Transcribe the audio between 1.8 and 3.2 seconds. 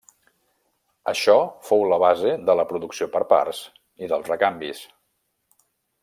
la base de la producció